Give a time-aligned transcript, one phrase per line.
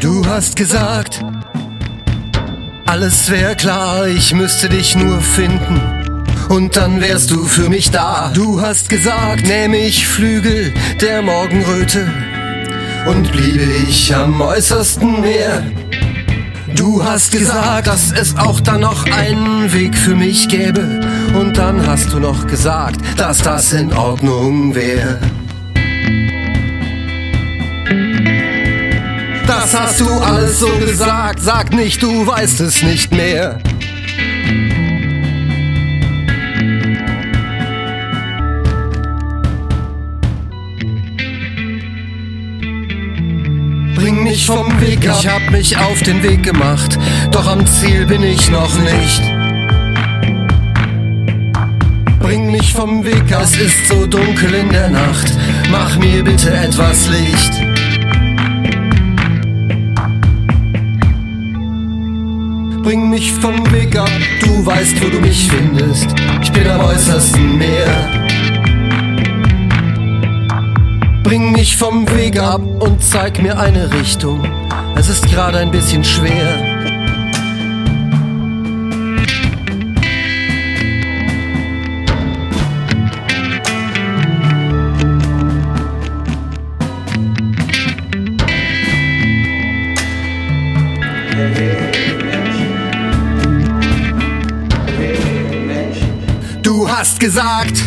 [0.00, 1.24] Du hast gesagt,
[2.84, 5.80] alles wäre klar, ich müsste dich nur finden.
[6.50, 8.30] Und dann wärst du für mich da.
[8.34, 12.06] Du hast gesagt, nähme ich Flügel der Morgenröte
[13.06, 15.64] und bliebe ich am äußersten Meer.
[16.76, 21.00] Du hast gesagt, dass es auch dann noch einen Weg für mich gäbe.
[21.34, 25.18] Und dann hast du noch gesagt, dass das in Ordnung wäre.
[29.46, 33.58] Das hast du alles so gesagt, sag nicht, du weißt es nicht mehr.
[44.26, 46.98] Mich vom Weg ab, ich hab mich auf den Weg gemacht,
[47.30, 49.22] doch am Ziel bin ich noch nicht.
[52.18, 55.32] Bring mich vom Weg ab, es ist so dunkel in der Nacht,
[55.70, 57.52] mach mir bitte etwas Licht.
[62.82, 64.10] Bring mich vom Weg ab,
[64.40, 66.08] du weißt, wo du mich findest.
[66.42, 68.26] Ich bin am äußersten Meer.
[71.22, 72.25] Bring mich vom Weg
[72.56, 74.42] ab und zeig mir eine Richtung.
[74.96, 76.74] Es ist gerade ein bisschen schwer.
[96.62, 97.82] Du hast gesagt,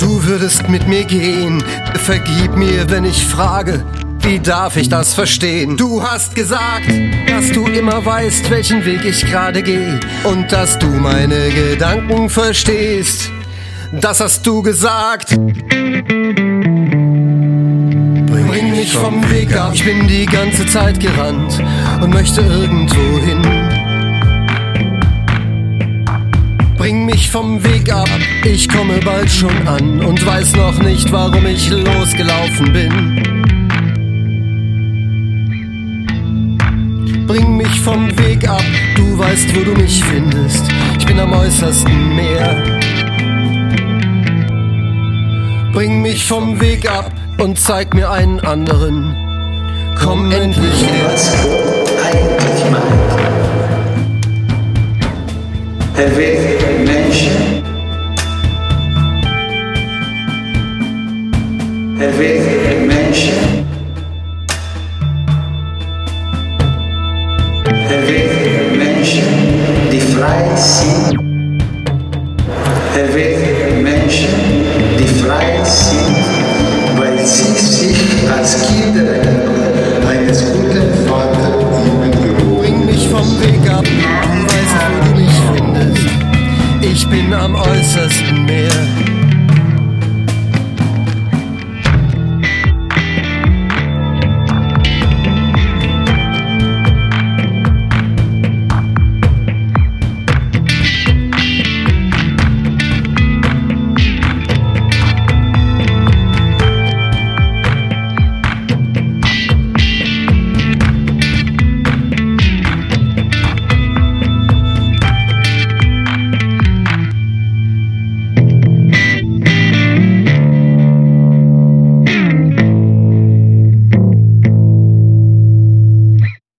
[0.00, 1.62] du würdest mit mir gehen.
[1.94, 3.84] Vergib mir, wenn ich frage,
[4.20, 5.76] wie darf ich das verstehen?
[5.76, 6.88] Du hast gesagt,
[7.28, 13.30] dass du immer weißt, welchen Weg ich gerade gehe und dass du meine Gedanken verstehst.
[13.92, 15.38] Das hast du gesagt.
[18.48, 21.62] Bring mich vom Weg ab, ich bin die ganze Zeit gerannt
[22.00, 23.79] und möchte irgendwo hin.
[26.90, 28.08] Bring mich vom Weg ab,
[28.44, 32.90] ich komme bald schon an und weiß noch nicht, warum ich losgelaufen bin.
[37.28, 38.64] Bring mich vom Weg ab,
[38.96, 40.64] du weißt, wo du mich findest.
[40.98, 42.60] Ich bin am äußersten Meer.
[45.72, 49.14] Bring mich vom Weg ab und zeig mir einen anderen.
[49.94, 51.14] Komm endlich her.
[63.10, 63.66] attention.
[67.64, 68.30] The great
[69.90, 70.99] the fly scene.